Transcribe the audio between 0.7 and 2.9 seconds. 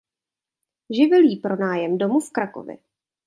Živil jí pronájem domu v Krakově.